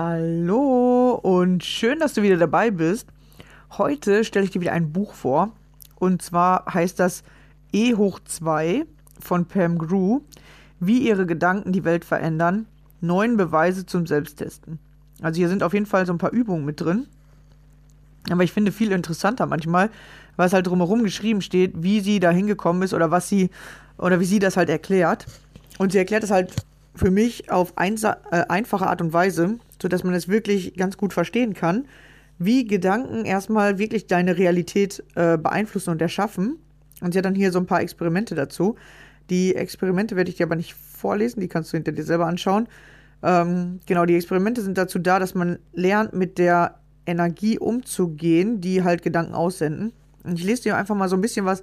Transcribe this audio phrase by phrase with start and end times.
[0.00, 3.08] Hallo und schön, dass du wieder dabei bist.
[3.78, 5.50] Heute stelle ich dir wieder ein Buch vor.
[5.96, 7.24] Und zwar heißt das
[7.72, 8.86] E hoch 2
[9.18, 10.20] von Pam Grew.
[10.78, 12.66] Wie ihre Gedanken die Welt verändern.
[13.00, 14.78] Neun Beweise zum Selbsttesten.
[15.20, 17.08] Also hier sind auf jeden Fall so ein paar Übungen mit drin.
[18.30, 19.90] Aber ich finde viel interessanter manchmal,
[20.36, 23.50] was halt drumherum geschrieben steht, wie sie da hingekommen ist oder was sie
[23.96, 25.26] oder wie sie das halt erklärt.
[25.78, 26.54] Und sie erklärt das halt
[26.94, 31.54] für mich auf äh, einfache Art und Weise, sodass man es wirklich ganz gut verstehen
[31.54, 31.86] kann,
[32.38, 36.58] wie Gedanken erstmal wirklich deine Realität äh, beeinflussen und erschaffen.
[37.00, 38.76] Und sie hat dann hier so ein paar Experimente dazu.
[39.30, 42.68] Die Experimente werde ich dir aber nicht vorlesen, die kannst du hinter dir selber anschauen.
[43.22, 48.84] Ähm, genau, die Experimente sind dazu da, dass man lernt, mit der Energie umzugehen, die
[48.84, 49.92] halt Gedanken aussenden.
[50.24, 51.62] Und ich lese dir einfach mal so ein bisschen was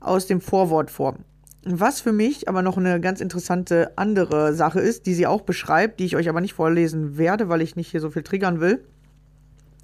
[0.00, 1.16] aus dem Vorwort vor.
[1.64, 6.00] Was für mich aber noch eine ganz interessante andere Sache ist, die sie auch beschreibt,
[6.00, 8.84] die ich euch aber nicht vorlesen werde, weil ich nicht hier so viel triggern will,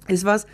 [0.07, 0.45] ist was,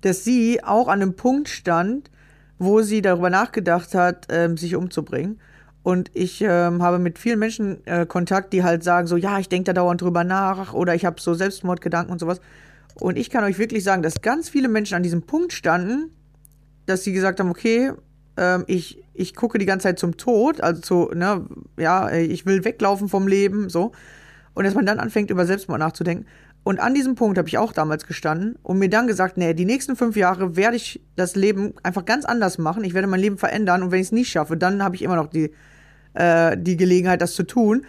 [0.00, 2.10] dass sie auch an einem Punkt stand,
[2.58, 5.38] wo sie darüber nachgedacht hat, ähm, sich umzubringen.
[5.84, 9.48] Und ich ähm, habe mit vielen Menschen äh, Kontakt, die halt sagen so, ja, ich
[9.48, 12.40] denke da dauernd drüber nach oder ich habe so Selbstmordgedanken und sowas.
[12.94, 16.10] Und ich kann euch wirklich sagen, dass ganz viele Menschen an diesem Punkt standen,
[16.86, 17.92] dass sie gesagt haben, okay,
[18.36, 21.46] ähm, ich, ich gucke die ganze Zeit zum Tod, also zu, ne,
[21.78, 23.92] ja, ich will weglaufen vom Leben, so.
[24.54, 26.26] Und dass man dann anfängt, über Selbstmord nachzudenken.
[26.64, 29.66] Und an diesem Punkt habe ich auch damals gestanden und mir dann gesagt, nee, die
[29.66, 32.84] nächsten fünf Jahre werde ich das Leben einfach ganz anders machen.
[32.84, 35.16] Ich werde mein Leben verändern und wenn ich es nicht schaffe, dann habe ich immer
[35.16, 35.50] noch die,
[36.14, 37.84] äh, die Gelegenheit, das zu tun.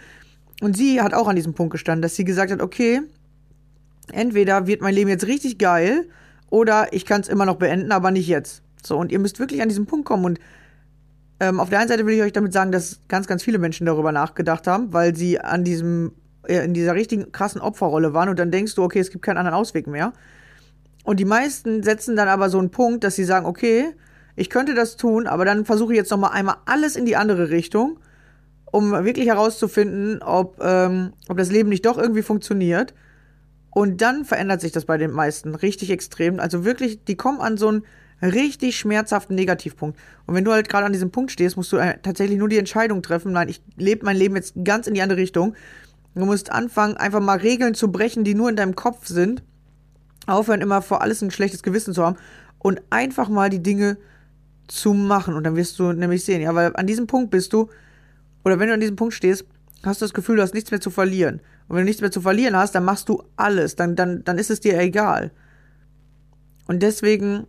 [0.60, 3.00] Und sie hat auch an diesem Punkt gestanden, dass sie gesagt hat, okay,
[4.12, 6.06] entweder wird mein Leben jetzt richtig geil
[6.50, 8.62] oder ich kann es immer noch beenden, aber nicht jetzt.
[8.82, 10.24] So, und ihr müsst wirklich an diesen Punkt kommen.
[10.24, 10.38] Und
[11.38, 13.86] ähm, auf der einen Seite will ich euch damit sagen, dass ganz, ganz viele Menschen
[13.86, 16.12] darüber nachgedacht haben, weil sie an diesem,
[16.46, 19.38] äh, in dieser richtigen krassen Opferrolle waren und dann denkst du, okay, es gibt keinen
[19.38, 20.12] anderen Ausweg mehr.
[21.04, 23.94] Und die meisten setzen dann aber so einen Punkt, dass sie sagen, okay,
[24.34, 27.50] ich könnte das tun, aber dann versuche ich jetzt nochmal einmal alles in die andere
[27.50, 27.98] Richtung,
[28.64, 32.94] um wirklich herauszufinden, ob, ähm, ob das Leben nicht doch irgendwie funktioniert.
[33.70, 36.40] Und dann verändert sich das bei den meisten richtig extrem.
[36.40, 37.84] Also wirklich, die kommen an so einen
[38.22, 39.98] richtig schmerzhaften Negativpunkt.
[40.26, 42.58] Und wenn du halt gerade an diesem Punkt stehst, musst du äh, tatsächlich nur die
[42.58, 45.54] Entscheidung treffen, nein, ich lebe mein Leben jetzt ganz in die andere Richtung.
[46.14, 49.42] Du musst anfangen, einfach mal Regeln zu brechen, die nur in deinem Kopf sind.
[50.26, 52.16] Aufhören, immer vor alles ein schlechtes Gewissen zu haben
[52.58, 53.98] und einfach mal die Dinge
[54.66, 55.34] zu machen.
[55.34, 57.68] Und dann wirst du nämlich sehen, ja, weil an diesem Punkt bist du,
[58.44, 59.44] oder wenn du an diesem Punkt stehst,
[59.84, 61.40] hast du das Gefühl, du hast nichts mehr zu verlieren.
[61.68, 63.76] Und wenn du nichts mehr zu verlieren hast, dann machst du alles.
[63.76, 65.30] Dann, dann, dann ist es dir egal.
[66.66, 67.46] Und deswegen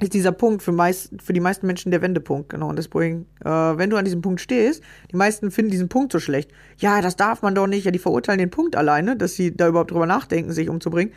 [0.00, 2.48] ist dieser Punkt für, meist, für die meisten Menschen der Wendepunkt.
[2.48, 2.68] Genau.
[2.68, 4.82] Und deswegen, äh, wenn du an diesem Punkt stehst,
[5.12, 6.50] die meisten finden diesen Punkt so schlecht.
[6.78, 7.84] Ja, das darf man doch nicht.
[7.84, 11.12] Ja, die verurteilen den Punkt alleine, dass sie da überhaupt drüber nachdenken, sich umzubringen.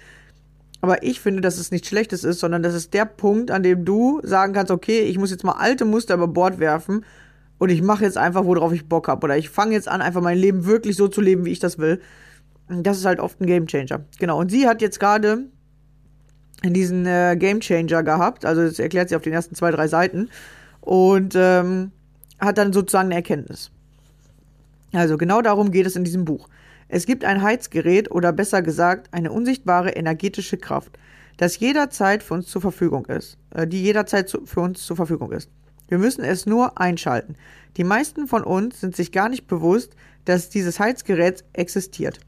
[0.82, 3.84] Aber ich finde, dass es nichts Schlechtes ist, sondern das ist der Punkt, an dem
[3.84, 7.04] du sagen kannst, okay, ich muss jetzt mal alte Muster über Bord werfen
[7.58, 9.26] und ich mache jetzt einfach, worauf ich Bock habe.
[9.26, 11.80] Oder ich fange jetzt an, einfach mein Leben wirklich so zu leben, wie ich das
[11.80, 12.00] will.
[12.70, 14.06] Das ist halt oft ein Gamechanger.
[14.20, 14.40] Genau.
[14.40, 15.46] Und sie hat jetzt gerade
[16.64, 18.46] diesen äh, Gamechanger gehabt.
[18.46, 20.30] Also das erklärt sie auf den ersten zwei, drei Seiten.
[20.82, 21.92] Und ähm,
[22.40, 23.72] hat dann sozusagen eine Erkenntnis.
[24.94, 26.48] Also genau darum geht es in diesem Buch.
[26.88, 30.98] Es gibt ein Heizgerät oder besser gesagt eine unsichtbare energetische Kraft,
[31.36, 35.32] das jederzeit für uns zur Verfügung ist, äh, die jederzeit zu, für uns zur Verfügung
[35.32, 35.50] ist.
[35.88, 37.36] Wir müssen es nur einschalten.
[37.78, 39.96] Die meisten von uns sind sich gar nicht bewusst,
[40.26, 42.20] dass dieses Heizgerät existiert.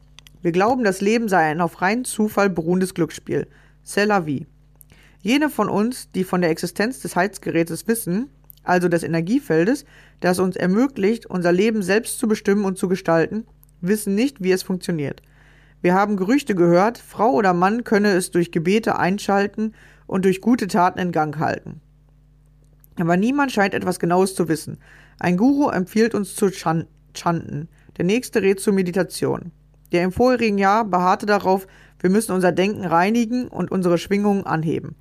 [0.42, 3.46] Wir glauben, das Leben sei ein auf reinen Zufall beruhendes Glücksspiel.
[3.84, 4.46] C'est la vie.
[5.22, 8.30] Jene von uns, die von der Existenz des Heizgerätes wissen,
[8.62, 9.84] also des Energiefeldes,
[10.20, 13.46] das uns ermöglicht, unser Leben selbst zu bestimmen und zu gestalten,
[13.80, 15.22] wissen nicht, wie es funktioniert.
[15.82, 19.74] Wir haben Gerüchte gehört, Frau oder Mann könne es durch Gebete einschalten
[20.06, 21.80] und durch gute Taten in Gang halten.
[22.98, 24.78] Aber niemand scheint etwas Genaues zu wissen.
[25.18, 29.52] Ein Guru empfiehlt uns zu Chanten, der nächste rät zur Meditation.
[29.92, 31.66] Der im vorherigen Jahr beharrte darauf,
[32.00, 34.96] wir müssen unser Denken reinigen und unsere Schwingungen anheben.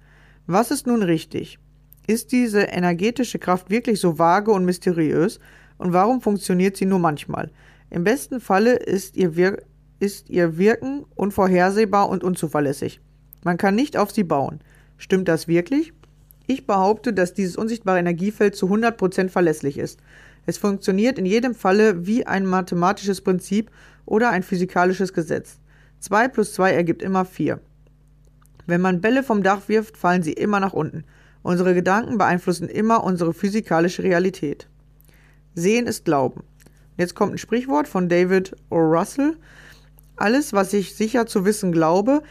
[0.47, 1.59] Was ist nun richtig?
[2.07, 5.39] Ist diese energetische Kraft wirklich so vage und mysteriös?
[5.77, 7.51] Und warum funktioniert sie nur manchmal?
[7.89, 9.57] Im besten Falle ist ihr, Wir
[9.99, 12.99] ist ihr Wirken unvorhersehbar und unzuverlässig.
[13.43, 14.59] Man kann nicht auf sie bauen.
[14.97, 15.93] Stimmt das wirklich?
[16.47, 19.99] Ich behaupte, dass dieses unsichtbare Energiefeld zu 100% verlässlich ist.
[20.45, 23.69] Es funktioniert in jedem Falle wie ein mathematisches Prinzip
[24.05, 25.59] oder ein physikalisches Gesetz.
[25.99, 27.59] 2 plus 2 ergibt immer 4.
[28.65, 31.03] Wenn man Bälle vom Dach wirft, fallen sie immer nach unten.
[31.41, 34.67] Unsere Gedanken beeinflussen immer unsere physikalische Realität.
[35.55, 36.43] Sehen ist Glauben.
[36.97, 38.77] Jetzt kommt ein Sprichwort von David O.
[38.77, 39.37] Russell.
[40.15, 42.21] Alles, was ich sicher zu wissen glaube,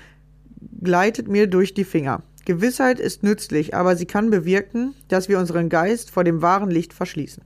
[0.82, 2.22] gleitet mir durch die Finger.
[2.44, 6.92] Gewissheit ist nützlich, aber sie kann bewirken, dass wir unseren Geist vor dem wahren Licht
[6.92, 7.42] verschließen.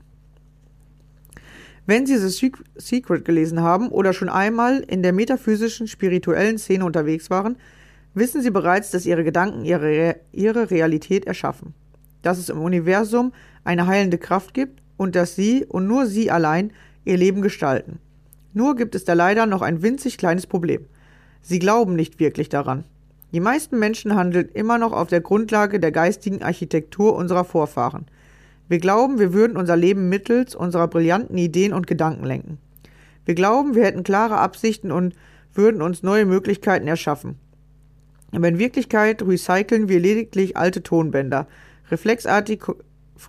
[1.84, 7.28] Wenn Sie The Secret gelesen haben oder schon einmal in der metaphysischen, spirituellen Szene unterwegs
[7.28, 7.56] waren,
[8.14, 11.74] wissen Sie bereits, dass Ihre Gedanken ihre, ihre Realität erschaffen,
[12.22, 13.32] dass es im Universum
[13.64, 16.72] eine heilende Kraft gibt und dass Sie und nur Sie allein
[17.04, 17.98] Ihr Leben gestalten.
[18.54, 20.86] Nur gibt es da leider noch ein winzig kleines Problem.
[21.40, 22.84] Sie glauben nicht wirklich daran.
[23.32, 28.06] Die meisten Menschen handeln immer noch auf der Grundlage der geistigen Architektur unserer Vorfahren.
[28.72, 32.56] Wir glauben, wir würden unser Leben mittels unserer brillanten Ideen und Gedanken lenken.
[33.26, 35.14] Wir glauben, wir hätten klare Absichten und
[35.52, 37.36] würden uns neue Möglichkeiten erschaffen.
[38.32, 41.48] Aber in Wirklichkeit recyceln wir lediglich alte Tonbänder,
[41.90, 42.62] reflexartig,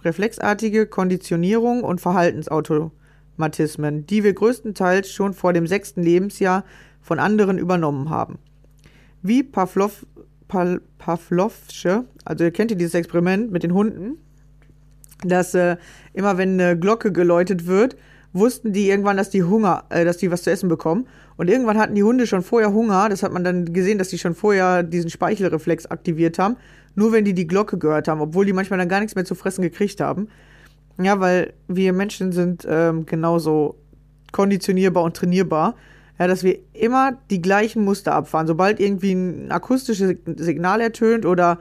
[0.06, 6.64] reflexartige Konditionierung und Verhaltensautomatismen, die wir größtenteils schon vor dem sechsten Lebensjahr
[7.02, 8.40] von anderen übernommen haben
[9.24, 10.06] wie Pavlov,
[10.48, 14.20] Pavlovsche, also ihr kennt ihr dieses Experiment mit den Hunden,
[15.26, 15.78] dass äh,
[16.14, 17.96] immer wenn eine Glocke geläutet wird,
[18.34, 21.08] wussten die irgendwann, dass die Hunger, äh, dass die was zu essen bekommen.
[21.36, 23.10] Und irgendwann hatten die Hunde schon vorher Hunger.
[23.10, 26.58] Das hat man dann gesehen, dass die schon vorher diesen Speichelreflex aktiviert haben.
[26.96, 29.36] Nur wenn die die Glocke gehört haben, obwohl die manchmal dann gar nichts mehr zu
[29.36, 30.28] fressen gekriegt haben.
[31.02, 33.76] Ja, weil wir Menschen sind ähm, genauso
[34.32, 35.76] konditionierbar und trainierbar
[36.20, 38.48] ja, dass wir immer die gleichen Muster abfahren.
[38.48, 41.60] Sobald irgendwie ein akustisches Signal ertönt oder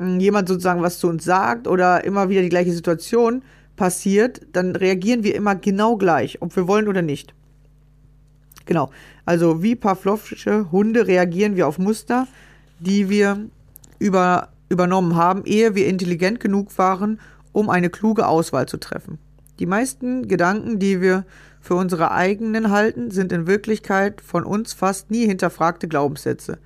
[0.00, 3.42] jemand sozusagen was zu uns sagt oder immer wieder die gleiche Situation
[3.76, 7.34] passiert, dann reagieren wir immer genau gleich, ob wir wollen oder nicht.
[8.66, 8.90] Genau.
[9.24, 12.26] Also wie Pavlovsche Hunde reagieren wir auf Muster,
[12.78, 13.46] die wir
[13.98, 17.20] über, übernommen haben, ehe wir intelligent genug waren,
[17.52, 19.18] um eine kluge Auswahl zu treffen.
[19.58, 21.24] Die meisten Gedanken, die wir
[21.60, 26.58] für unsere eigenen halten, sind in Wirklichkeit von uns fast nie hinterfragte Glaubenssätze,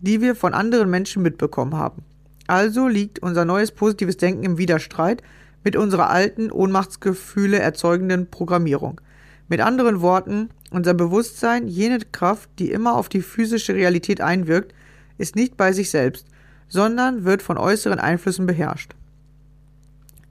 [0.00, 2.02] die wir von anderen Menschen mitbekommen haben.
[2.46, 5.22] Also liegt unser neues positives Denken im Widerstreit
[5.64, 9.00] mit unserer alten, Ohnmachtsgefühle erzeugenden Programmierung.
[9.48, 14.74] Mit anderen Worten, unser Bewusstsein, jene Kraft, die immer auf die physische Realität einwirkt,
[15.16, 16.26] ist nicht bei sich selbst,
[16.68, 18.94] sondern wird von äußeren Einflüssen beherrscht.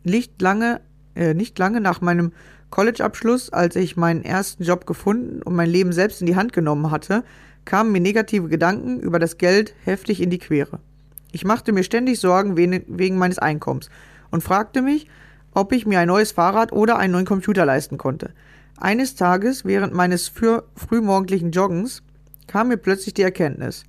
[0.04, 0.82] Nicht lange,
[1.16, 2.32] äh, nicht lange nach meinem
[2.70, 6.92] College-Abschluss, als ich meinen ersten Job gefunden und mein Leben selbst in die Hand genommen
[6.92, 7.24] hatte,
[7.66, 10.80] kamen mir negative Gedanken über das Geld heftig in die Quere.
[11.34, 13.90] Ich machte mir ständig Sorgen wegen meines Einkommens
[14.30, 15.08] und fragte mich,
[15.52, 18.34] ob ich mir ein neues Fahrrad oder einen neuen Computer leisten konnte.
[18.78, 22.04] Eines Tages, während meines frühmorgendlichen Joggens,
[22.46, 23.84] kam mir plötzlich die Erkenntnis.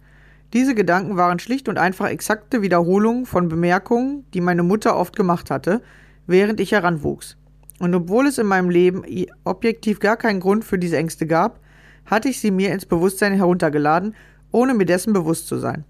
[0.54, 5.50] Diese Gedanken waren schlicht und einfach exakte Wiederholungen von Bemerkungen, die meine Mutter oft gemacht
[5.50, 5.82] hatte,
[6.26, 7.36] während ich heranwuchs.
[7.78, 9.02] Und obwohl es in meinem Leben
[9.44, 11.60] objektiv gar keinen Grund für diese Ängste gab,
[12.06, 14.14] hatte ich sie mir ins Bewusstsein heruntergeladen,
[14.50, 15.84] ohne mir dessen bewusst zu sein.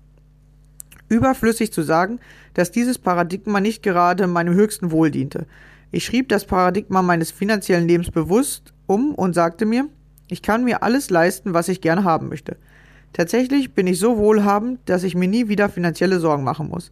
[1.08, 2.20] Überflüssig zu sagen,
[2.54, 5.46] dass dieses Paradigma nicht gerade meinem höchsten Wohl diente.
[5.92, 9.88] Ich schrieb das Paradigma meines finanziellen Lebens bewusst um und sagte mir,
[10.28, 12.56] ich kann mir alles leisten, was ich gerne haben möchte.
[13.12, 16.90] Tatsächlich bin ich so wohlhabend, dass ich mir nie wieder finanzielle Sorgen machen muss.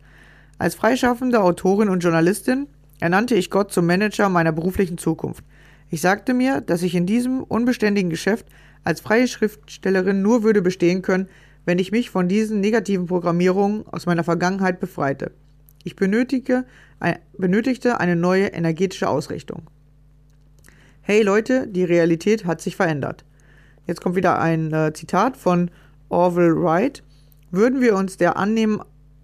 [0.58, 2.68] Als freischaffende Autorin und Journalistin
[3.00, 5.44] ernannte ich Gott zum Manager meiner beruflichen Zukunft.
[5.90, 8.46] Ich sagte mir, dass ich in diesem unbeständigen Geschäft
[8.84, 11.28] als freie Schriftstellerin nur würde bestehen können,
[11.64, 15.32] wenn ich mich von diesen negativen Programmierungen aus meiner Vergangenheit befreite.
[15.84, 16.64] Ich benötige,
[17.36, 19.62] benötigte eine neue energetische Ausrichtung.
[21.00, 23.24] Hey Leute, die Realität hat sich verändert.
[23.86, 25.70] Jetzt kommt wieder ein äh, Zitat von
[26.08, 27.02] Orville Wright.
[27.50, 28.80] Würden wir uns der Annehmen,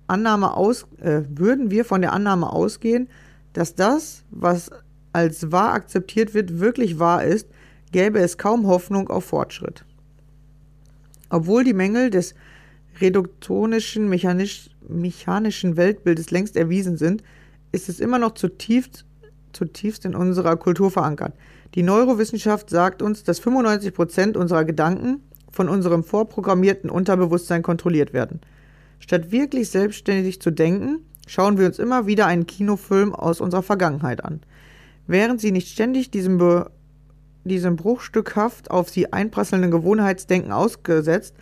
[0.09, 3.09] Annahme aus, äh, würden wir von der Annahme ausgehen,
[3.53, 4.71] dass das, was
[5.13, 7.49] als wahr akzeptiert wird, wirklich wahr ist,
[7.93, 9.85] gäbe es kaum Hoffnung auf Fortschritt.
[11.31, 12.35] Obwohl die Mängel des
[13.01, 17.23] reduktionischen mechanisch, mechanischen Weltbildes längst erwiesen sind,
[17.73, 19.05] ist es immer noch zutiefst,
[19.53, 21.35] zutiefst in unserer Kultur verankert.
[21.75, 25.21] Die Neurowissenschaft sagt uns, dass 95 Prozent unserer Gedanken
[25.51, 28.41] von unserem vorprogrammierten Unterbewusstsein kontrolliert werden.
[29.01, 34.25] Statt wirklich selbstständig zu denken, schauen wir uns immer wieder einen Kinofilm aus unserer Vergangenheit
[34.25, 34.41] an.
[35.07, 36.71] Während sie nicht ständig diesem, Be
[37.45, 41.35] diesem bruchstückhaft auf sie einprasselnden Gewohnheitsdenken ausgesetzt,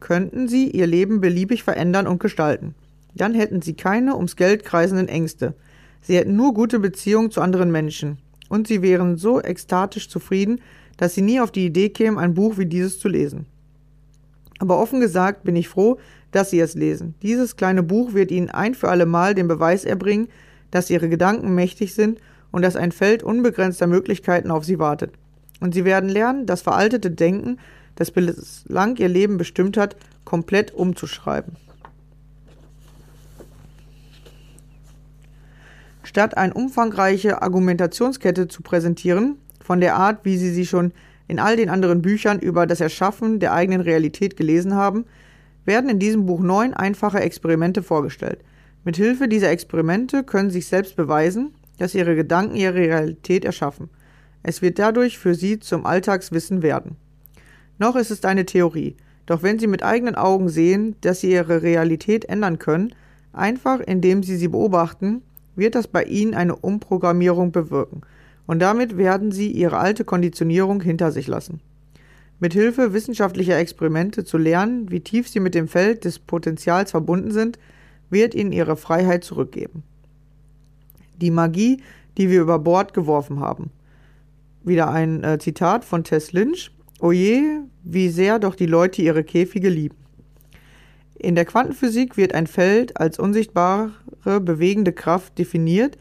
[0.00, 2.74] könnten sie ihr Leben beliebig verändern und gestalten.
[3.14, 5.54] Dann hätten sie keine ums Geld kreisenden Ängste.
[6.00, 8.18] Sie hätten nur gute Beziehungen zu anderen Menschen.
[8.48, 10.60] Und sie wären so ekstatisch zufrieden,
[10.96, 13.46] dass sie nie auf die Idee kämen, ein Buch wie dieses zu lesen.
[14.58, 15.98] Aber offen gesagt bin ich froh,
[16.30, 17.14] dass sie es lesen.
[17.22, 20.28] Dieses kleine Buch wird ihnen ein für alle Mal den Beweis erbringen,
[20.70, 25.12] dass ihre Gedanken mächtig sind und dass ein Feld unbegrenzter Möglichkeiten auf sie wartet.
[25.60, 27.58] Und sie werden lernen, das veraltete Denken,
[27.96, 31.56] das bislang ihr Leben bestimmt hat, komplett umzuschreiben.
[36.04, 40.92] Statt eine umfangreiche Argumentationskette zu präsentieren, von der Art, wie Sie sie schon
[41.26, 45.04] in all den anderen Büchern über das Erschaffen der eigenen Realität gelesen haben,
[45.66, 48.40] werden in diesem Buch neun einfache Experimente vorgestellt.
[48.84, 53.90] Mit Hilfe dieser Experimente können Sie sich selbst beweisen, dass Ihre Gedanken Ihre Realität erschaffen.
[54.42, 56.96] Es wird dadurch für Sie zum Alltagswissen werden.
[57.78, 61.62] Noch ist es eine Theorie, doch wenn Sie mit eigenen Augen sehen, dass Sie Ihre
[61.62, 62.94] Realität ändern können,
[63.32, 65.22] einfach indem Sie sie beobachten,
[65.54, 68.02] wird das bei Ihnen eine Umprogrammierung bewirken
[68.46, 71.60] und damit werden Sie Ihre alte Konditionierung hinter sich lassen.
[72.40, 77.32] Mit Hilfe wissenschaftlicher Experimente zu lernen, wie tief Sie mit dem Feld des Potenzials verbunden
[77.32, 77.58] sind,
[78.10, 79.82] wird Ihnen Ihre Freiheit zurückgeben.
[81.20, 81.82] Die Magie,
[82.16, 83.70] die wir über Bord geworfen haben.
[84.68, 86.70] Wieder ein äh, Zitat von Tess Lynch.
[87.00, 89.96] Oje, wie sehr doch die Leute ihre Käfige lieben.
[91.14, 93.92] In der Quantenphysik wird ein Feld als unsichtbare,
[94.24, 95.96] bewegende Kraft definiert,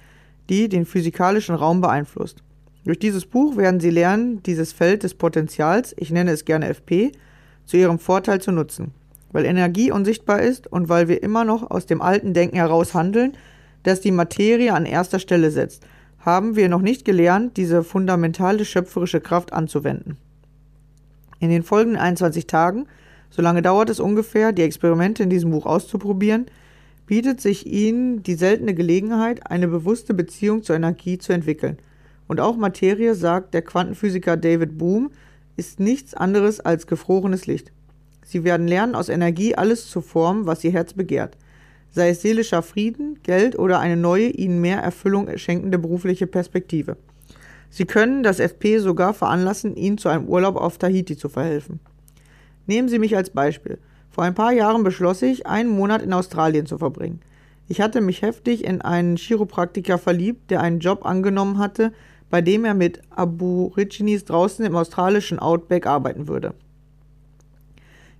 [0.50, 2.43] die den physikalischen Raum beeinflusst.
[2.83, 7.13] Durch dieses Buch werden Sie lernen, dieses Feld des Potenzials, ich nenne es gerne FP,
[7.65, 8.91] zu Ihrem Vorteil zu nutzen.
[9.31, 13.38] Weil Energie unsichtbar ist und weil wir immer noch aus dem alten Denken heraus handeln,
[13.83, 15.83] das die Materie an erster Stelle setzt,
[16.27, 20.17] haben wir noch nicht gelernt, diese fundamentale schöpferische Kraft anzuwenden.
[21.39, 22.86] In den folgenden 21 Tagen,
[23.29, 26.48] so lange dauert es ungefähr, die Experimente in diesem Buch auszuprobieren,
[27.05, 31.77] bietet sich ihnen die seltene Gelegenheit, eine bewusste Beziehung zur Energie zu entwickeln.
[32.27, 35.12] Und auch Materie, sagt der Quantenphysiker David Bohm,
[35.55, 37.72] ist nichts anderes als gefrorenes Licht.
[38.25, 41.38] Sie werden lernen, aus Energie alles zu formen, was ihr Herz begehrt.
[41.91, 46.98] Sei es seelischer Frieden, Geld oder eine neue, ihnen mehr Erfüllung schenkende berufliche Perspektive.
[47.70, 51.79] Sie können das FP sogar veranlassen, ihnen zu einem Urlaub auf Tahiti zu verhelfen.
[52.65, 53.77] Nehmen Sie mich als Beispiel.
[54.10, 57.22] Vor ein paar Jahren beschloss ich, einen Monat in Australien zu verbringen.
[57.67, 61.91] Ich hatte mich heftig in einen Chiropraktiker verliebt, der einen Job angenommen hatte,
[62.29, 66.53] bei dem er mit Aborigines draußen im australischen Outback arbeiten würde.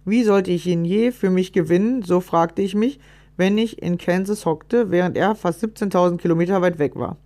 [0.06, 3.00] Wie sollte ich ihn je für mich gewinnen, so fragte ich mich,
[3.38, 7.18] wenn ich in Kansas hockte, während er fast 17.000 Kilometer weit weg war.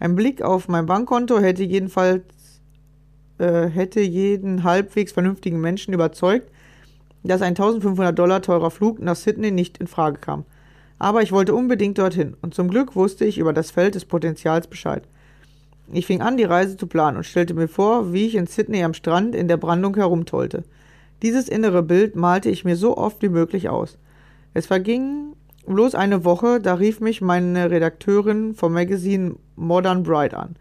[0.00, 2.22] Ein Blick auf mein Bankkonto hätte jedenfalls
[3.38, 6.50] äh, hätte jeden halbwegs vernünftigen Menschen überzeugt,
[7.22, 10.44] dass ein 1500 Dollar teurer Flug nach Sydney nicht in Frage kam.
[10.98, 14.66] Aber ich wollte unbedingt dorthin und zum Glück wusste ich über das Feld des Potenzials
[14.66, 15.02] Bescheid.
[15.92, 18.82] Ich fing an, die Reise zu planen und stellte mir vor, wie ich in Sydney
[18.84, 20.64] am Strand in der Brandung herumtollte.
[21.22, 23.98] Dieses innere Bild malte ich mir so oft wie möglich aus.
[24.52, 25.34] Es verging
[25.74, 30.56] bloß eine Woche, da rief mich meine Redakteurin vom Magazin Modern Bride an.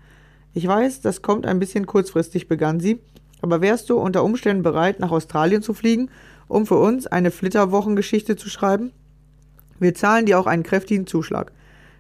[0.53, 2.99] Ich weiß, das kommt ein bisschen kurzfristig, begann sie,
[3.41, 6.09] aber wärst du unter Umständen bereit, nach Australien zu fliegen,
[6.47, 8.91] um für uns eine Flitterwochengeschichte zu schreiben?
[9.79, 11.51] Wir zahlen dir auch einen kräftigen Zuschlag.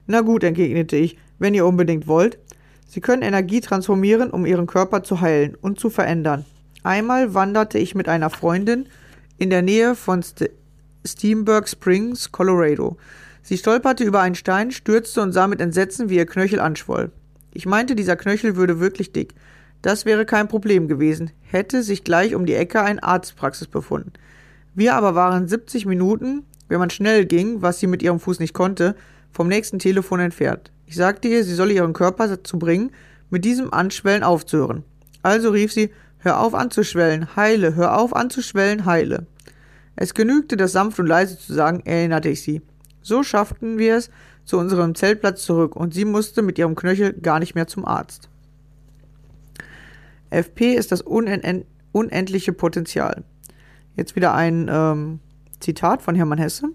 [0.07, 2.39] Na gut, entgegnete ich, wenn ihr unbedingt wollt.
[2.87, 6.45] Sie können Energie transformieren, um ihren Körper zu heilen und zu verändern.
[6.83, 8.87] Einmal wanderte ich mit einer Freundin
[9.37, 10.49] in der Nähe von St
[11.07, 12.97] Steamburg Springs, Colorado.
[13.41, 17.11] Sie stolperte über einen Stein, stürzte und sah mit Entsetzen, wie ihr Knöchel anschwoll.
[17.53, 19.33] Ich meinte, dieser Knöchel würde wirklich dick.
[19.81, 24.13] Das wäre kein Problem gewesen, hätte sich gleich um die Ecke ein Arztpraxis befunden.
[24.75, 28.53] Wir aber waren 70 Minuten, wenn man schnell ging, was sie mit ihrem Fuß nicht
[28.53, 28.95] konnte,
[29.31, 30.71] vom nächsten Telefon entfernt.
[30.85, 32.91] Ich sagte ihr, sie solle ihren Körper dazu bringen,
[33.29, 34.83] mit diesem Anschwellen aufzuhören.
[35.21, 39.25] Also rief sie, hör auf anzuschwellen, heile, hör auf anzuschwellen, heile.
[39.97, 42.61] Es genügte, das sanft und leise zu sagen, erinnerte ich sie.
[43.01, 44.11] So schafften wir es
[44.45, 48.29] zu unserem Zeltplatz zurück und sie musste mit ihrem Knöchel gar nicht mehr zum Arzt.
[50.29, 53.23] FP ist das unendliche Potenzial.
[53.95, 55.19] Jetzt wieder ein ähm,
[55.59, 56.69] Zitat von Hermann Hesse.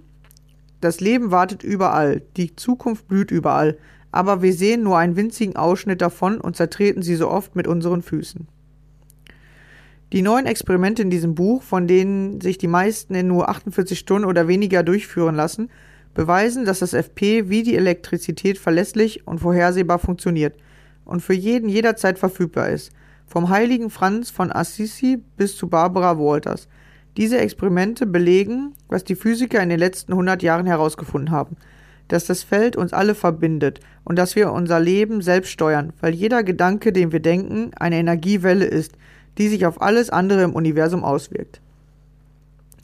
[0.81, 3.79] Das Leben wartet überall, die Zukunft blüht überall,
[4.11, 8.03] aber wir sehen nur einen winzigen Ausschnitt davon und zertreten sie so oft mit unseren
[8.03, 8.49] Füßen.
[10.13, 14.29] Die neuen Experimente in diesem Buch, von denen sich die meisten in nur 48 Stunden
[14.29, 15.71] oder weniger durchführen lassen,
[16.15, 20.55] beweisen, dass das FP wie die Elektrizität verlässlich und vorhersehbar funktioniert
[21.07, 22.93] und für jeden jederzeit verfügbar ist,
[23.27, 26.69] vom heiligen Franz von Assisi bis zu Barbara Walters–
[27.17, 31.57] diese Experimente belegen, was die Physiker in den letzten 100 Jahren herausgefunden haben,
[32.09, 36.43] dass das Feld uns alle verbindet und dass wir unser Leben selbst steuern, weil jeder
[36.43, 38.97] Gedanke, den wir denken, eine Energiewelle ist,
[39.39, 41.61] die sich auf alles andere im Universum auswirkt.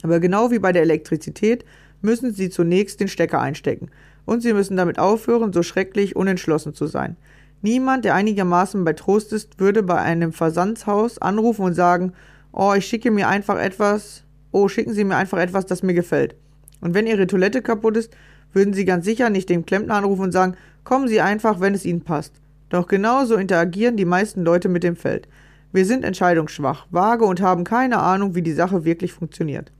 [0.03, 1.65] Aber genau wie bei der Elektrizität
[2.01, 3.89] müssen Sie zunächst den Stecker einstecken
[4.25, 7.17] und Sie müssen damit aufhören, so schrecklich unentschlossen zu sein.
[7.61, 12.13] Niemand, der einigermaßen bei Trost ist, würde bei einem Versandshaus anrufen und sagen,
[12.53, 16.35] oh, ich schicke mir einfach etwas, oh, schicken Sie mir einfach etwas, das mir gefällt.
[16.79, 18.15] Und wenn Ihre Toilette kaputt ist,
[18.53, 21.85] würden Sie ganz sicher nicht dem Klempner anrufen und sagen, kommen Sie einfach, wenn es
[21.85, 22.33] Ihnen passt.
[22.69, 25.27] Doch genauso interagieren die meisten Leute mit dem Feld.
[25.71, 29.71] Wir sind entscheidungsschwach, vage und haben keine Ahnung, wie die Sache wirklich funktioniert.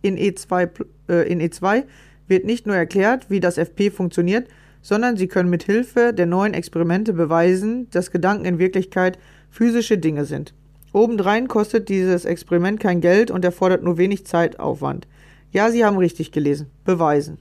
[0.00, 0.70] In E2,
[1.08, 1.84] äh, in E2
[2.28, 4.48] wird nicht nur erklärt, wie das FP funktioniert,
[4.80, 9.18] sondern Sie können mit Hilfe der neuen Experimente beweisen, dass Gedanken in Wirklichkeit
[9.50, 10.54] physische Dinge sind.
[10.92, 15.08] Obendrein kostet dieses Experiment kein Geld und erfordert nur wenig Zeitaufwand.
[15.50, 16.68] Ja, Sie haben richtig gelesen.
[16.84, 17.38] Beweisen.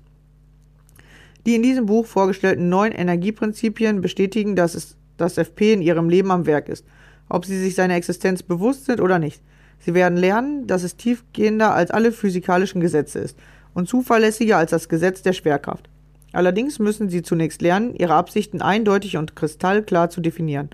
[1.45, 6.32] Die in diesem Buch vorgestellten neun Energieprinzipien bestätigen, dass es das FP in ihrem Leben
[6.32, 6.86] am Werk ist,
[7.30, 9.42] ob sie sich seiner Existenz bewusst sind oder nicht.
[9.80, 13.38] Sie werden lernen, dass es tiefgehender als alle physikalischen Gesetze ist
[13.74, 15.90] und zuverlässiger als das Gesetz der Schwerkraft.
[16.32, 20.70] Allerdings müssen sie zunächst lernen, ihre Absichten eindeutig und kristallklar zu definieren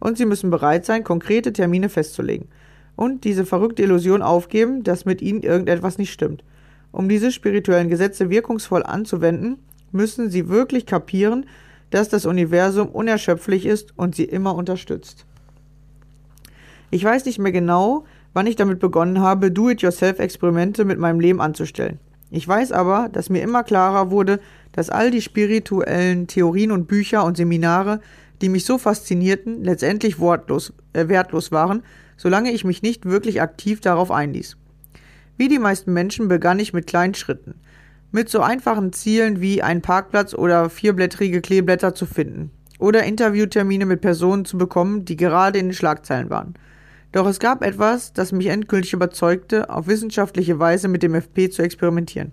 [0.00, 2.48] und sie müssen bereit sein, konkrete Termine festzulegen
[2.96, 6.42] und diese verrückte Illusion aufgeben, dass mit ihnen irgendetwas nicht stimmt.
[6.90, 9.58] Um diese spirituellen Gesetze wirkungsvoll anzuwenden,
[9.92, 11.46] müssen sie wirklich kapieren,
[11.90, 15.26] dass das Universum unerschöpflich ist und sie immer unterstützt.
[16.90, 21.98] Ich weiß nicht mehr genau, wann ich damit begonnen habe, Do-it-yourself-Experimente mit meinem Leben anzustellen.
[22.30, 24.40] Ich weiß aber, dass mir immer klarer wurde,
[24.72, 28.00] dass all die spirituellen Theorien und Bücher und Seminare
[28.40, 31.82] die mich so faszinierten, letztendlich wortlos, äh, wertlos waren,
[32.16, 34.56] solange ich mich nicht wirklich aktiv darauf einließ.
[35.36, 37.54] Wie die meisten Menschen begann ich mit kleinen Schritten,
[38.10, 44.00] mit so einfachen Zielen wie einen Parkplatz oder vierblättrige Kleeblätter zu finden oder Interviewtermine mit
[44.00, 46.54] Personen zu bekommen, die gerade in den Schlagzeilen waren.
[47.12, 51.62] Doch es gab etwas, das mich endgültig überzeugte, auf wissenschaftliche Weise mit dem FP zu
[51.62, 52.32] experimentieren.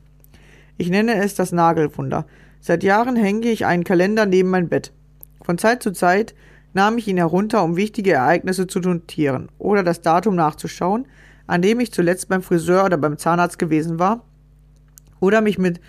[0.78, 2.26] Ich nenne es das Nagelwunder.
[2.60, 4.92] Seit Jahren hänge ich einen Kalender neben mein Bett.
[5.42, 6.36] Von Zeit zu Zeit
[6.74, 11.08] nahm ich ihn herunter, um wichtige Ereignisse zu notieren oder das Datum nachzuschauen,
[11.48, 14.26] an dem ich zuletzt beim Friseur oder beim Zahnarzt gewesen war
[15.22, 15.80] oder mich mit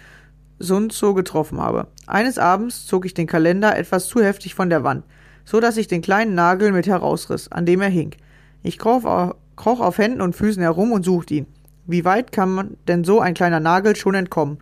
[0.59, 1.88] Sun Tzu getroffen habe.
[2.07, 5.05] Eines Abends zog ich den Kalender etwas zu heftig von der Wand,
[5.44, 8.14] so dass ich den kleinen Nagel mit herausriss, an dem er hing.
[8.66, 11.46] Ich kroch auf, kroch auf Händen und Füßen herum und suchte ihn.
[11.87, 14.59] Wie weit kann denn so ein kleiner Nagel schon entkommen?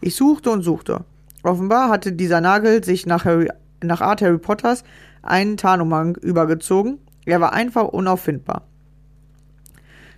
[0.00, 1.04] Ich suchte und suchte.
[1.42, 3.50] Offenbar hatte dieser Nagel sich nach, Harry,
[3.82, 4.84] nach Art Harry Potters
[5.22, 6.98] einen Tarnumhang übergezogen.
[7.26, 8.62] Er war einfach unauffindbar.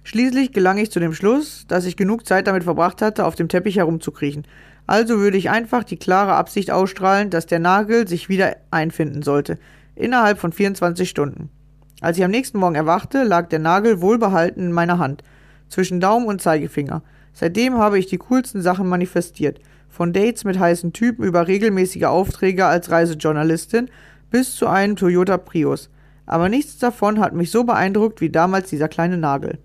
[0.02, 3.48] Schließlich gelang ich zu dem Schluss, dass ich genug Zeit damit verbracht hatte, auf dem
[3.48, 4.46] Teppich herumzukriechen.
[4.86, 9.58] Also würde ich einfach die klare Absicht ausstrahlen, dass der Nagel sich wieder einfinden sollte.
[9.94, 11.48] Innerhalb von 24 Stunden.
[12.00, 15.22] Als ich am nächsten Morgen erwachte, lag der Nagel wohlbehalten in meiner Hand,
[15.68, 17.02] zwischen Daumen und Zeigefinger.
[17.34, 19.60] Seitdem habe ich die coolsten Sachen manifestiert.
[19.88, 23.90] Von Dates mit heißen Typen über regelmäßige Aufträge als Reisejournalistin
[24.30, 25.90] bis zu einem Toyota Prius.
[26.26, 29.58] Aber nichts davon hat mich so beeindruckt wie damals dieser kleine Nagel.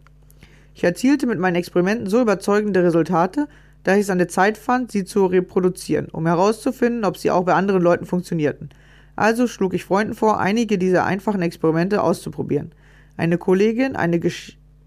[0.73, 3.47] Ich erzielte mit meinen Experimenten so überzeugende Resultate,
[3.83, 7.45] dass ich es an der Zeit fand, sie zu reproduzieren, um herauszufinden, ob sie auch
[7.45, 8.69] bei anderen Leuten funktionierten.
[9.15, 12.71] Also schlug ich Freunden vor, einige dieser einfachen Experimente auszuprobieren.
[13.17, 14.19] Eine Kollegin, eine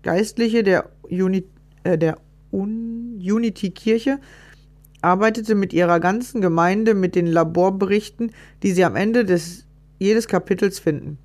[0.02, 1.44] Geistliche der, Uni
[1.84, 2.18] äh, der
[2.50, 4.18] Unity-Kirche,
[5.00, 9.66] arbeitete mit ihrer ganzen Gemeinde mit den Laborberichten, die sie am Ende des,
[9.98, 11.18] jedes Kapitels finden.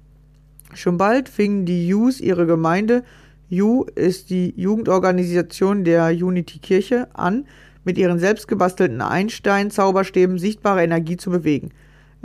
[0.74, 3.04] Schon bald fingen die Us ihre Gemeinde
[3.52, 7.46] U ist die Jugendorganisation der Unity-Kirche an,
[7.84, 11.72] mit ihren selbstgebastelten Einstein-Zauberstäben sichtbare Energie zu bewegen.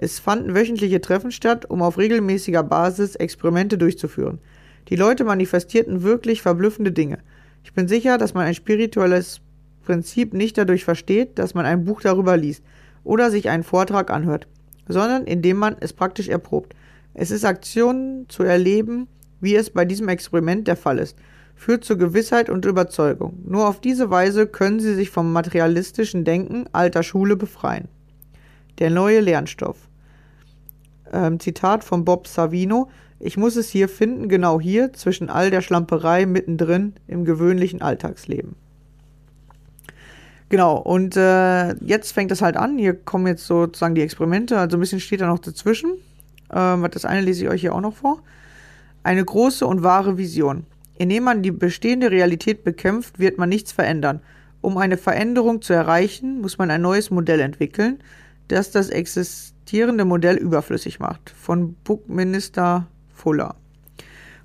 [0.01, 4.39] Es fanden wöchentliche Treffen statt, um auf regelmäßiger Basis Experimente durchzuführen.
[4.89, 7.19] Die Leute manifestierten wirklich verblüffende Dinge.
[7.65, 9.41] Ich bin sicher, dass man ein spirituelles
[9.85, 12.63] Prinzip nicht dadurch versteht, dass man ein Buch darüber liest
[13.03, 14.47] oder sich einen Vortrag anhört,
[14.87, 16.77] sondern indem man es praktisch erprobt.
[17.13, 19.09] Es ist Aktionen zu erleben,
[19.41, 21.17] wie es bei diesem Experiment der Fall ist,
[21.57, 23.43] führt zur Gewissheit und Überzeugung.
[23.45, 27.89] Nur auf diese Weise können Sie sich vom materialistischen Denken alter Schule befreien.
[28.79, 29.88] Der neue Lernstoff.
[31.13, 32.89] Ähm, Zitat von Bob Savino.
[33.21, 38.55] Ich muss es hier finden, genau hier, zwischen all der Schlamperei mittendrin im gewöhnlichen Alltagsleben.
[40.51, 42.79] Genau, und äh, jetzt fängt es halt an.
[42.79, 44.59] Hier kommen jetzt sozusagen die Experimente.
[44.59, 45.95] Also ein bisschen steht da noch dazwischen.
[46.53, 48.23] Ähm, das eine lese ich euch hier auch noch vor.
[49.03, 50.65] Eine große und wahre Vision.
[50.97, 54.21] Indem man die bestehende Realität bekämpft, wird man nichts verändern.
[54.61, 58.01] Um eine Veränderung zu erreichen, muss man ein neues Modell entwickeln,
[58.49, 58.89] das das
[59.69, 61.29] existierende Modell überflüssig macht.
[61.29, 63.55] Von Buckminister Fuller.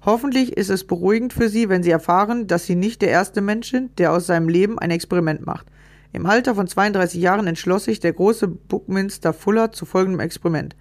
[0.05, 3.71] Hoffentlich ist es beruhigend für Sie, wenn Sie erfahren, dass Sie nicht der erste Mensch
[3.71, 5.65] sind, der aus seinem Leben ein Experiment macht.
[6.11, 10.75] Im Alter von 32 Jahren entschloss sich der große Buckminster Fuller zu folgendem Experiment.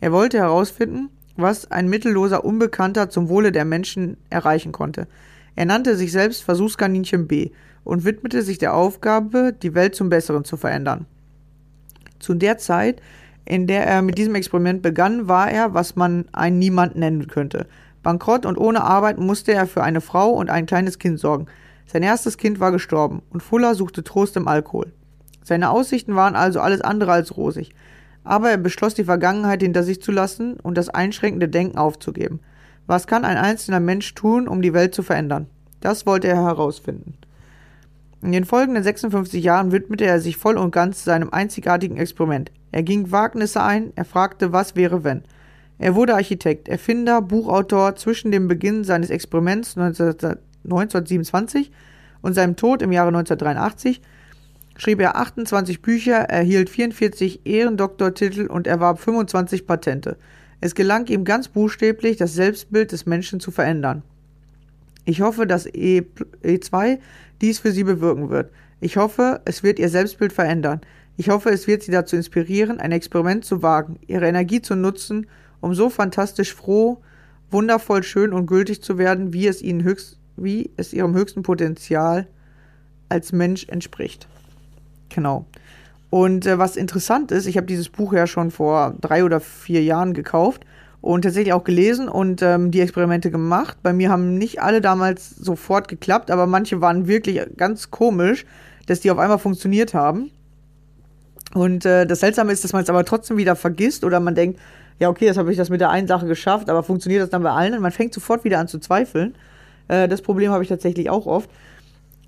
[0.00, 5.08] Er wollte herausfinden, was ein mittelloser Unbekannter zum Wohle der Menschen erreichen konnte.
[5.56, 7.50] Er nannte sich selbst Versuchskaninchen B
[7.82, 11.06] und widmete sich der Aufgabe, die Welt zum Besseren zu verändern.
[12.20, 13.02] Zu der Zeit,
[13.48, 17.66] in der er mit diesem Experiment begann, war er, was man ein Niemand nennen könnte.
[18.02, 21.46] Bankrott und ohne Arbeit musste er für eine Frau und ein kleines Kind sorgen.
[21.86, 24.92] Sein erstes Kind war gestorben und Fuller suchte Trost im Alkohol.
[25.42, 27.74] Seine Aussichten waren also alles andere als rosig
[28.28, 32.40] aber er beschloss, die Vergangenheit hinter sich zu lassen und das einschränkende Denken aufzugeben.
[32.86, 35.46] Was kann ein einzelner Mensch tun, um die Welt zu verändern?
[35.80, 37.14] Das wollte er herausfinden.
[38.20, 42.50] In den folgenden 56 Jahren widmete er sich voll und ganz seinem einzigartigen Experiment.
[42.72, 45.22] Er ging Wagnisse ein, er fragte, was wäre wenn.
[45.78, 51.70] Er wurde Architekt, Erfinder, Buchautor zwischen dem Beginn seines Experiments 1927
[52.20, 54.00] und seinem Tod im Jahre 1983
[54.76, 60.16] schrieb er 28 Bücher, erhielt 44 Ehrendoktortitel und erwarb 25 Patente.
[60.60, 64.02] Es gelang ihm ganz buchstäblich, das Selbstbild des Menschen zu verändern.
[65.04, 66.02] Ich hoffe, dass e
[66.42, 66.98] E2
[67.40, 68.50] dies für Sie bewirken wird.
[68.80, 70.80] Ich hoffe, es wird Ihr Selbstbild verändern.
[71.20, 75.26] Ich hoffe, es wird Sie dazu inspirieren, ein Experiment zu wagen, Ihre Energie zu nutzen,
[75.60, 76.98] um so fantastisch froh,
[77.50, 82.28] wundervoll schön und gültig zu werden, wie es Ihnen höchst, wie es Ihrem höchsten Potenzial
[83.08, 84.28] als Mensch entspricht.
[85.08, 85.44] Genau.
[86.08, 89.82] Und äh, was interessant ist, ich habe dieses Buch ja schon vor drei oder vier
[89.82, 90.64] Jahren gekauft
[91.00, 93.78] und tatsächlich auch gelesen und ähm, die Experimente gemacht.
[93.82, 98.46] Bei mir haben nicht alle damals sofort geklappt, aber manche waren wirklich ganz komisch,
[98.86, 100.30] dass die auf einmal funktioniert haben.
[101.54, 104.60] Und äh, das Seltsame ist, dass man es aber trotzdem wieder vergisst oder man denkt,
[104.98, 107.42] ja, okay, das habe ich das mit der einen Sache geschafft, aber funktioniert das dann
[107.42, 107.74] bei allen?
[107.74, 109.34] Und man fängt sofort wieder an zu zweifeln.
[109.88, 111.48] Äh, das Problem habe ich tatsächlich auch oft.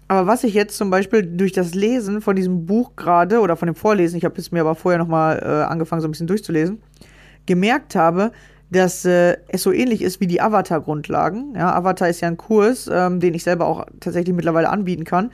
[0.09, 3.67] Aber was ich jetzt zum Beispiel durch das Lesen von diesem Buch gerade oder von
[3.67, 6.83] dem Vorlesen, ich habe es mir aber vorher nochmal äh, angefangen, so ein bisschen durchzulesen,
[7.47, 8.33] gemerkt habe,
[8.71, 11.55] dass äh, es so ähnlich ist wie die Avatar-Grundlagen.
[11.57, 15.31] Ja, Avatar ist ja ein Kurs, ähm, den ich selber auch tatsächlich mittlerweile anbieten kann,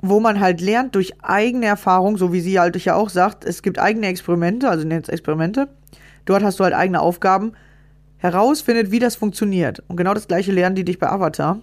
[0.00, 3.62] wo man halt lernt durch eigene Erfahrung, so wie sie halt ja auch sagt, es
[3.62, 5.68] gibt eigene Experimente, also nennt es Experimente.
[6.24, 7.52] Dort hast du halt eigene Aufgaben.
[8.18, 9.82] herausfindet, wie das funktioniert.
[9.88, 11.60] Und genau das gleiche lernen die dich bei Avatar.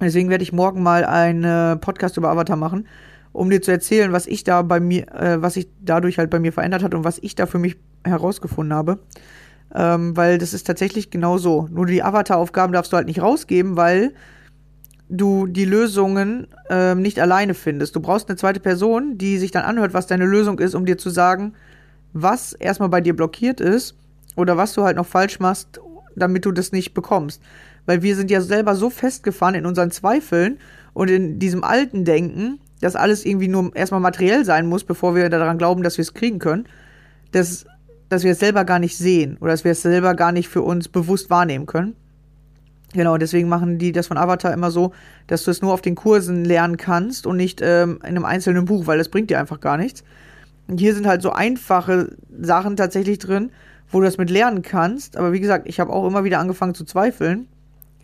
[0.00, 2.88] Deswegen werde ich morgen mal einen Podcast über Avatar machen,
[3.32, 6.40] um dir zu erzählen, was ich da bei mir, äh, was sich dadurch halt bei
[6.40, 8.98] mir verändert hat und was ich da für mich herausgefunden habe.
[9.74, 11.68] Ähm, weil das ist tatsächlich genau so.
[11.70, 14.14] Nur die Avatar-Aufgaben darfst du halt nicht rausgeben, weil
[15.16, 17.96] du die Lösungen ähm, nicht alleine findest.
[17.96, 20.98] Du brauchst eine zweite Person, die sich dann anhört, was deine Lösung ist, um dir
[20.98, 21.54] zu sagen,
[22.12, 23.96] was erstmal bei dir blockiert ist
[24.36, 25.80] oder was du halt noch falsch machst,
[26.16, 27.42] damit du das nicht bekommst.
[27.86, 30.58] Weil wir sind ja selber so festgefahren in unseren Zweifeln
[30.92, 35.28] und in diesem alten Denken, dass alles irgendwie nur erstmal materiell sein muss, bevor wir
[35.28, 36.66] daran glauben, dass wir es kriegen können,
[37.32, 37.66] dass,
[38.08, 40.62] dass wir es selber gar nicht sehen oder dass wir es selber gar nicht für
[40.62, 41.96] uns bewusst wahrnehmen können.
[42.94, 44.92] Genau, deswegen machen die das von Avatar immer so,
[45.26, 48.66] dass du es nur auf den Kursen lernen kannst und nicht ähm, in einem einzelnen
[48.66, 50.04] Buch, weil das bringt dir einfach gar nichts.
[50.68, 53.50] Und hier sind halt so einfache Sachen tatsächlich drin,
[53.90, 55.16] wo du das mit lernen kannst.
[55.16, 57.48] Aber wie gesagt, ich habe auch immer wieder angefangen zu zweifeln.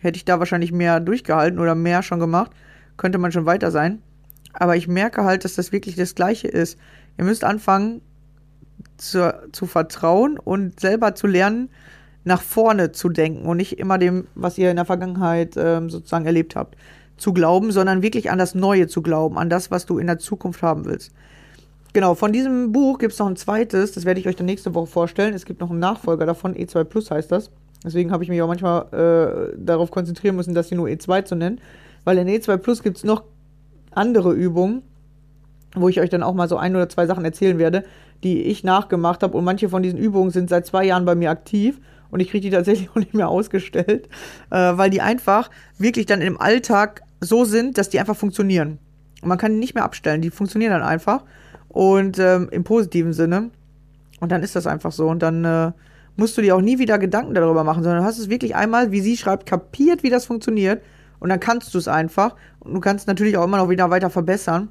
[0.00, 2.50] Hätte ich da wahrscheinlich mehr durchgehalten oder mehr schon gemacht,
[2.96, 4.03] könnte man schon weiter sein.
[4.53, 6.76] Aber ich merke halt, dass das wirklich das Gleiche ist.
[7.16, 8.00] Ihr müsst anfangen
[8.96, 11.70] zu, zu vertrauen und selber zu lernen,
[12.24, 16.26] nach vorne zu denken und nicht immer dem, was ihr in der Vergangenheit ähm, sozusagen
[16.26, 16.76] erlebt habt,
[17.16, 20.18] zu glauben, sondern wirklich an das Neue zu glauben, an das, was du in der
[20.18, 21.12] Zukunft haben willst.
[21.92, 24.74] Genau, von diesem Buch gibt es noch ein zweites, das werde ich euch dann nächste
[24.74, 25.35] Woche vorstellen.
[25.35, 27.50] Es gibt noch einen Nachfolger davon, E2 Plus heißt das.
[27.85, 31.35] Deswegen habe ich mich auch manchmal äh, darauf konzentrieren müssen, das hier nur E2 zu
[31.35, 31.61] nennen.
[32.04, 33.24] Weil in E2 Plus gibt es noch
[33.90, 34.83] andere Übungen,
[35.74, 37.85] wo ich euch dann auch mal so ein oder zwei Sachen erzählen werde,
[38.22, 39.37] die ich nachgemacht habe.
[39.37, 41.80] Und manche von diesen Übungen sind seit zwei Jahren bei mir aktiv.
[42.10, 44.08] Und ich kriege die tatsächlich auch nicht mehr ausgestellt,
[44.50, 48.78] äh, weil die einfach wirklich dann im Alltag so sind, dass die einfach funktionieren.
[49.22, 50.22] Und man kann die nicht mehr abstellen.
[50.22, 51.24] Die funktionieren dann einfach.
[51.68, 53.50] Und ähm, im positiven Sinne.
[54.20, 55.08] Und dann ist das einfach so.
[55.08, 55.72] Und dann äh,
[56.16, 58.90] musst du dir auch nie wieder Gedanken darüber machen, sondern du hast es wirklich einmal,
[58.92, 60.82] wie sie schreibt, kapiert, wie das funktioniert.
[61.18, 62.34] Und dann kannst du es einfach.
[62.60, 64.68] Und du kannst natürlich auch immer noch wieder weiter verbessern.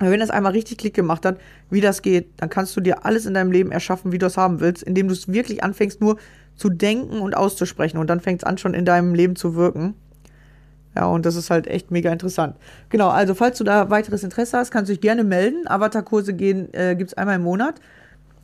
[0.00, 1.38] Wenn das einmal richtig Klick gemacht hat,
[1.70, 4.38] wie das geht, dann kannst du dir alles in deinem Leben erschaffen, wie du es
[4.38, 6.16] haben willst, indem du es wirklich anfängst, nur
[6.56, 7.98] zu denken und auszusprechen.
[7.98, 9.94] Und dann fängt es an, schon in deinem Leben zu wirken.
[10.94, 12.56] Ja, und das ist halt echt mega interessant.
[12.90, 15.66] Genau, also falls du da weiteres Interesse hast, kannst du dich gerne melden.
[15.66, 17.80] Avatar-Kurse äh, gibt es einmal im Monat.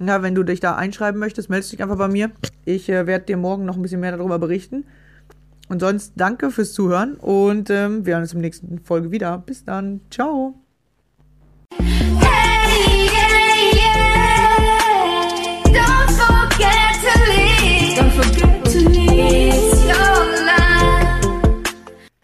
[0.00, 2.30] Ja, wenn du dich da einschreiben möchtest, meldest dich einfach bei mir.
[2.64, 4.84] Ich äh, werde dir morgen noch ein bisschen mehr darüber berichten.
[5.68, 9.38] Und sonst danke fürs Zuhören und ähm, wir hören uns der nächsten Folge wieder.
[9.38, 10.00] Bis dann.
[10.10, 10.54] Ciao.